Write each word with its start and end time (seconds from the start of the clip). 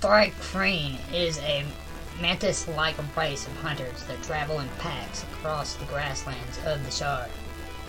Thri-kreen 0.00 0.98
is 1.10 1.38
a 1.38 1.64
mantis-like 2.20 2.96
race 3.16 3.46
of 3.46 3.56
hunters 3.56 4.04
that 4.04 4.22
travel 4.22 4.60
in 4.60 4.68
packs 4.78 5.22
across 5.22 5.74
the 5.74 5.86
grasslands 5.86 6.58
of 6.66 6.84
the 6.84 6.90
Shaar. 6.90 7.28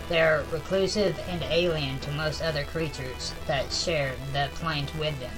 They 0.08 0.22
are 0.22 0.44
reclusive 0.50 1.20
and 1.28 1.42
alien 1.42 1.98
to 2.00 2.10
most 2.12 2.40
other 2.40 2.64
creatures 2.64 3.34
that 3.46 3.70
share 3.70 4.14
the 4.32 4.48
plains 4.54 4.94
with 4.94 5.20
them. 5.20 5.36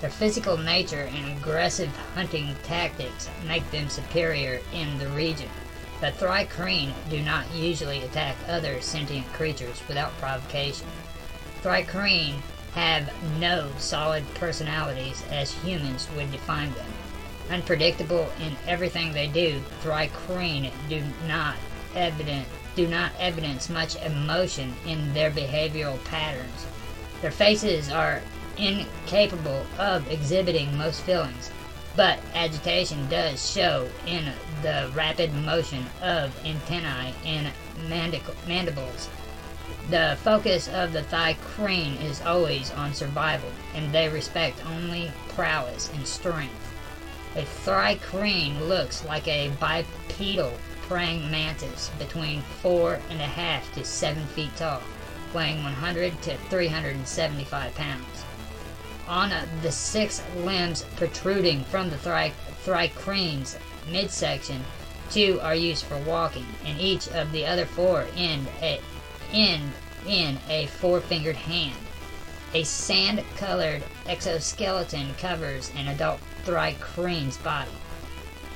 Their 0.00 0.10
physical 0.10 0.56
nature 0.56 1.10
and 1.12 1.36
aggressive 1.36 1.94
hunting 2.14 2.54
tactics 2.62 3.28
make 3.44 3.68
them 3.72 3.88
superior 3.88 4.60
in 4.72 4.98
the 4.98 5.08
region. 5.08 5.50
The 6.00 6.12
Thri-kreen 6.12 6.92
do 7.10 7.22
not 7.22 7.52
usually 7.52 8.02
attack 8.02 8.36
other 8.46 8.80
sentient 8.80 9.26
creatures 9.32 9.82
without 9.88 10.16
provocation. 10.18 10.86
Thri-kreen 11.62 12.40
have 12.74 13.10
no 13.38 13.70
solid 13.78 14.24
personalities 14.34 15.24
as 15.30 15.52
humans 15.52 16.08
would 16.16 16.30
define 16.32 16.72
them. 16.74 16.92
Unpredictable 17.50 18.30
in 18.40 18.56
everything 18.66 19.12
they 19.12 19.28
do, 19.28 19.62
Thri-kreen 19.80 20.70
do 20.88 21.02
not 21.26 21.56
evident 21.94 22.46
do 22.74 22.88
not 22.88 23.12
evidence 23.20 23.68
much 23.68 23.94
emotion 24.02 24.74
in 24.84 25.12
their 25.14 25.30
behavioral 25.30 26.02
patterns. 26.04 26.66
Their 27.22 27.30
faces 27.30 27.88
are 27.90 28.20
incapable 28.58 29.64
of 29.78 30.10
exhibiting 30.10 30.76
most 30.76 31.02
feelings, 31.02 31.50
but 31.96 32.18
agitation 32.34 33.08
does 33.08 33.48
show 33.48 33.88
in 34.06 34.32
the 34.62 34.90
rapid 34.94 35.32
motion 35.34 35.86
of 36.02 36.32
antennae 36.44 37.14
and 37.24 37.52
mandibles. 38.46 39.08
The 39.88 40.18
focus 40.22 40.68
of 40.68 40.92
the 40.92 41.02
Thri-kreen 41.02 42.00
is 42.02 42.20
always 42.20 42.70
on 42.70 42.92
survival, 42.92 43.50
and 43.74 43.92
they 43.92 44.08
respect 44.08 44.64
only 44.66 45.10
prowess 45.28 45.90
and 45.94 46.06
strength. 46.06 46.72
A 47.34 47.44
Thri-kreen 47.44 48.68
looks 48.68 49.04
like 49.04 49.26
a 49.26 49.48
bipedal 49.60 50.58
praying 50.86 51.30
mantis 51.30 51.90
between 51.98 52.42
four 52.42 53.00
and 53.08 53.20
a 53.20 53.26
half 53.26 53.72
to 53.74 53.84
seven 53.84 54.26
feet 54.26 54.54
tall, 54.56 54.82
weighing 55.32 55.62
100 55.62 56.20
to 56.22 56.36
375 56.36 57.74
pounds. 57.74 58.24
On 59.08 59.32
the 59.62 59.72
six 59.72 60.22
limbs 60.36 60.84
protruding 60.96 61.64
from 61.64 61.90
the 61.90 61.96
Thri-kreen's 61.96 63.58
midsection, 63.90 64.62
two 65.10 65.40
are 65.42 65.54
used 65.54 65.84
for 65.84 65.98
walking, 65.98 66.46
and 66.64 66.80
each 66.80 67.08
of 67.08 67.32
the 67.32 67.46
other 67.46 67.66
four 67.66 68.06
end, 68.16 68.46
a, 68.60 68.80
end 69.32 69.72
in 70.06 70.38
a 70.48 70.66
four-fingered 70.66 71.36
hand. 71.36 71.76
A 72.52 72.62
sand-colored 72.64 73.82
exoskeleton 74.06 75.14
covers 75.18 75.72
an 75.76 75.88
adult 75.88 76.20
Thri-kreen's 76.44 77.38
body 77.38 77.70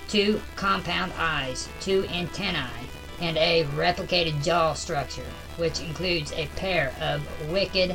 two 0.09 0.41
compound 0.57 1.13
eyes, 1.19 1.69
two 1.81 2.07
antennae, 2.09 2.89
and 3.21 3.37
a 3.37 3.65
replicated 3.77 4.43
jaw 4.43 4.73
structure, 4.73 5.27
which 5.57 5.81
includes 5.81 6.33
a 6.33 6.47
pair 6.57 6.95
of 7.01 7.23
wicked 7.51 7.95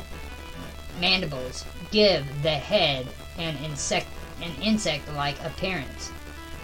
mandibles, 1.00 1.64
give 1.90 2.42
the 2.42 2.50
head 2.50 3.06
an 3.36 3.56
insect 3.64 4.06
an 4.40 4.50
insect-like 4.62 5.40
appearance. 5.44 6.10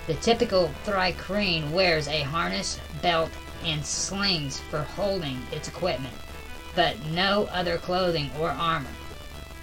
The 0.06 0.14
typical 0.14 0.70
Thri-kreen 0.84 1.70
wears 1.70 2.08
a 2.08 2.22
harness, 2.22 2.78
belt, 3.00 3.30
and 3.64 3.84
slings 3.84 4.58
for 4.58 4.80
holding 4.80 5.40
its 5.52 5.68
equipment, 5.68 6.14
but 6.74 7.04
no 7.06 7.48
other 7.52 7.78
clothing 7.78 8.30
or 8.38 8.50
armor. 8.50 8.90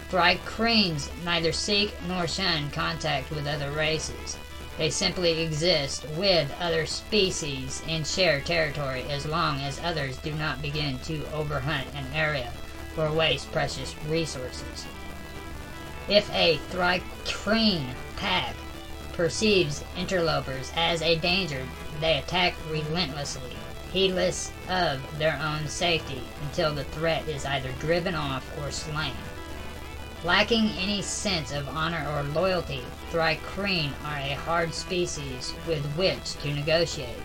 Thri-kreens 0.09 1.09
neither 1.23 1.51
seek 1.51 1.93
nor 2.07 2.27
shun 2.27 2.69
contact 2.71 3.29
with 3.31 3.47
other 3.47 3.71
races. 3.71 4.37
They 4.77 4.89
simply 4.89 5.41
exist 5.41 6.05
with 6.15 6.53
other 6.59 6.85
species 6.85 7.81
and 7.87 8.05
share 8.05 8.41
territory 8.41 9.03
as 9.09 9.25
long 9.25 9.59
as 9.61 9.81
others 9.83 10.17
do 10.17 10.33
not 10.33 10.61
begin 10.61 10.99
to 10.99 11.23
overhunt 11.33 11.87
an 11.95 12.05
area 12.13 12.53
or 12.95 13.11
waste 13.11 13.51
precious 13.51 13.95
resources. 14.07 14.85
If 16.07 16.31
a 16.33 16.57
Thri-kreen 16.69 17.87
pack 18.15 18.53
perceives 19.17 19.83
interlopers 19.97 20.71
as 20.75 21.01
a 21.01 21.17
danger, 21.17 21.65
they 21.99 22.19
attack 22.19 22.53
relentlessly, 22.69 23.57
heedless 23.91 24.51
of 24.69 25.01
their 25.17 25.37
own 25.43 25.67
safety, 25.67 26.21
until 26.43 26.73
the 26.73 26.83
threat 26.85 27.27
is 27.27 27.43
either 27.45 27.71
driven 27.79 28.13
off 28.13 28.45
or 28.59 28.69
slain. 28.69 29.11
Lacking 30.23 30.69
any 30.79 31.01
sense 31.01 31.51
of 31.51 31.67
honor 31.69 32.05
or 32.11 32.23
loyalty, 32.23 32.83
Thri-kreen 33.11 33.91
are 34.05 34.17
a 34.17 34.35
hard 34.35 34.73
species 34.73 35.53
with 35.67 35.83
which 35.95 36.35
to 36.41 36.53
negotiate. 36.53 37.21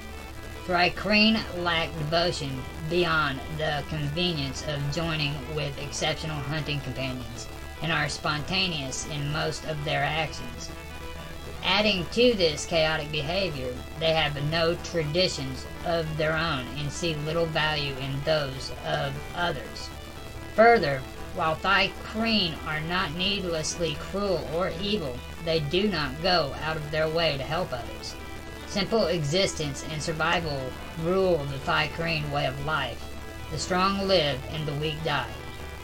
Thri-kreen 0.65 1.39
lack 1.63 1.93
devotion 1.99 2.63
beyond 2.89 3.39
the 3.59 3.83
convenience 3.89 4.65
of 4.67 4.95
joining 4.95 5.35
with 5.55 5.77
exceptional 5.83 6.37
hunting 6.37 6.81
companions, 6.81 7.49
and 7.83 7.93
are 7.93 8.09
spontaneous 8.09 9.07
in 9.09 9.33
most 9.33 9.65
of 9.67 9.85
their 9.85 10.05
actions. 10.05 10.71
Adding 11.65 12.07
to 12.13 12.35
this 12.35 12.67
chaotic 12.67 13.11
behavior, 13.13 13.73
they 14.01 14.13
have 14.13 14.51
no 14.51 14.75
traditions 14.77 15.65
of 15.85 16.17
their 16.17 16.37
own 16.37 16.67
and 16.79 16.91
see 16.91 17.15
little 17.15 17.47
value 17.47 17.95
in 17.97 18.21
those 18.25 18.73
of 18.85 19.15
others. 19.35 19.89
Further, 20.57 21.01
while 21.35 21.55
Thri-kreen 21.55 22.55
are 22.67 22.81
not 22.81 23.15
needlessly 23.15 23.97
cruel 24.01 24.47
or 24.55 24.73
evil, 24.81 25.17
they 25.45 25.61
do 25.61 25.89
not 25.89 26.23
go 26.23 26.55
out 26.63 26.77
of 26.77 26.91
their 26.91 27.09
way 27.09 27.37
to 27.37 27.43
help 27.43 27.73
others. 27.73 28.15
Simple 28.67 29.07
existence 29.07 29.85
and 29.91 30.03
survival 30.03 30.73
rule 31.03 31.39
the 31.45 31.59
Thri-kreen 31.59 32.31
way 32.31 32.47
of 32.47 32.67
life. 32.67 33.03
The 33.51 33.59
strong 33.59 34.09
live 34.09 34.41
and 34.51 34.67
the 34.67 34.75
weak 34.75 35.03
die. 35.05 35.31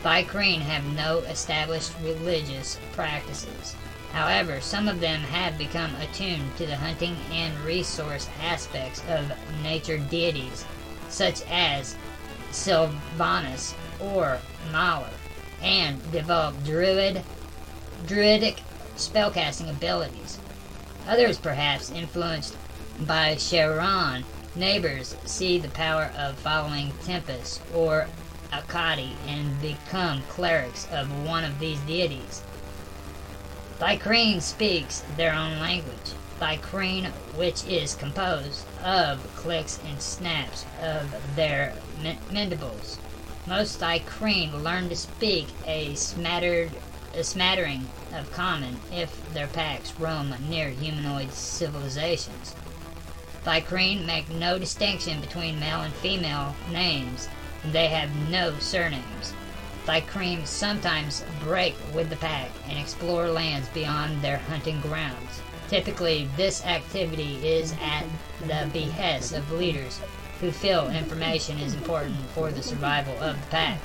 Thri-kreen 0.03 0.61
have 0.61 0.85
no 0.95 1.19
established 1.21 1.93
religious 2.03 2.79
practices. 2.93 3.77
However, 4.13 4.61
some 4.61 4.89
of 4.89 5.01
them 5.01 5.21
have 5.21 5.59
become 5.59 5.95
attuned 5.97 6.57
to 6.57 6.67
the 6.67 6.77
hunting 6.77 7.17
and 7.31 7.59
resource 7.61 8.29
aspects 8.43 9.03
of 9.09 9.33
nature 9.63 9.99
deities, 9.99 10.65
such 11.09 11.43
as 11.51 11.97
Silvanus 12.51 13.75
or 14.01 14.39
Malar 14.73 15.11
and 15.63 16.11
develop 16.13 16.65
druid, 16.65 17.23
druidic 18.07 18.61
spellcasting 18.97 19.69
abilities. 19.69 20.39
Others, 21.07 21.39
perhaps 21.39 21.91
influenced 21.91 22.57
by 23.01 23.35
Shaaran, 23.35 24.25
neighbors 24.55 25.17
see 25.25 25.59
the 25.59 25.69
power 25.69 26.11
of 26.17 26.39
following 26.39 26.93
Tempus 27.05 27.61
or 27.75 28.09
Akadi 28.53 29.13
and 29.27 29.61
become 29.61 30.23
clerics 30.29 30.89
of 30.91 31.27
one 31.27 31.45
of 31.45 31.59
these 31.59 31.79
deities. 31.81 32.43
Thri-kreen 33.79 34.41
speaks 34.41 35.05
their 35.17 35.33
own 35.33 35.61
language. 35.61 36.15
Thri-kreen, 36.41 37.13
which 37.37 37.65
is 37.65 37.95
composed 37.95 38.67
of 38.83 39.21
clicks 39.37 39.79
and 39.87 40.03
snaps 40.03 40.67
of 40.83 41.15
their 41.37 41.75
mandibles. 42.29 42.99
Most 43.47 43.79
Thri-kreen 43.79 44.65
learn 44.65 44.89
to 44.89 44.97
speak 44.97 45.47
a 45.65 45.95
smattered 45.95 46.73
a 47.15 47.23
smattering 47.23 47.89
of 48.13 48.31
common 48.33 48.81
if 48.93 49.23
their 49.33 49.47
packs 49.47 49.95
roam 49.99 50.35
near 50.51 50.71
humanoid 50.71 51.33
civilizations. 51.33 52.57
Thri-kreen 53.45 54.05
make 54.05 54.29
no 54.29 54.59
distinction 54.59 55.21
between 55.21 55.61
male 55.61 55.83
and 55.83 55.95
female 55.95 56.55
names, 56.71 57.29
and 57.63 57.73
they 57.73 57.87
have 57.87 58.11
no 58.29 58.59
surnames. 58.59 59.35
Thri-kreen 59.89 60.47
sometimes 60.47 61.25
break 61.41 61.75
with 61.95 62.11
the 62.11 62.17
pack 62.17 62.51
and 62.69 62.79
explore 62.79 63.31
lands 63.31 63.71
beyond 63.71 64.21
their 64.21 64.37
hunting 64.37 64.83
grounds. 64.83 65.41
Typically, 65.71 66.29
this 66.37 66.63
activity 66.67 67.37
is 67.43 67.73
at 67.81 68.05
the 68.43 68.69
behest 68.71 69.33
of 69.33 69.51
leaders 69.51 69.99
who 70.43 70.53
feel 70.53 70.91
information 70.91 71.59
is 71.59 71.73
important 71.73 72.19
for 72.35 72.51
the 72.51 72.63
survival 72.63 73.15
of 73.23 73.41
the 73.41 73.47
pack. 73.47 73.81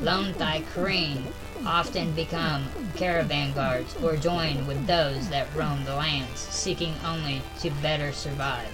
Lone 0.00 0.32
Thri-kreen 0.34 1.32
often 1.66 2.12
become 2.12 2.68
caravan 2.94 3.52
guards 3.52 3.96
or 3.96 4.16
join 4.16 4.64
with 4.68 4.86
those 4.86 5.28
that 5.30 5.52
roam 5.56 5.84
the 5.84 5.96
lands, 5.96 6.38
seeking 6.38 6.94
only 7.04 7.42
to 7.58 7.70
better 7.82 8.12
survive, 8.12 8.70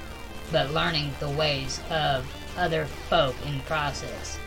but 0.52 0.74
learning 0.74 1.14
the 1.18 1.30
ways 1.30 1.80
of 1.88 2.26
other 2.58 2.84
folk 3.08 3.34
in 3.46 3.56
the 3.56 3.64
process. 3.64 4.38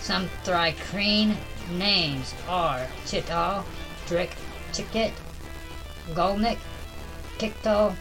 Some 0.00 0.28
Thri-kreen 0.44 1.36
names 1.70 2.34
are 2.48 2.86
Chital, 3.04 3.64
Drick, 4.06 4.30
Chikit, 4.72 5.12
Golnik, 6.14 6.58
Kikto, 7.38 7.94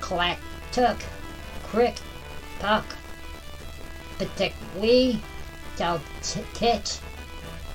Klaktuk, 0.00 1.00
Crick, 1.64 1.96
Puck, 2.60 2.84
Patekwi, 4.18 5.18
Tal 5.76 6.00
Titch, 6.54 6.98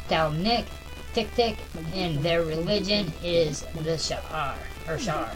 Tal 0.08 0.32
Nick, 0.32 0.66
Tik 1.14 1.34
Tik, 1.36 1.58
and 1.94 2.20
their 2.20 2.44
religion 2.44 3.12
is 3.24 3.62
the 3.84 3.98
Shar, 3.98 4.56
or 4.88 4.98
Shar. 4.98 5.30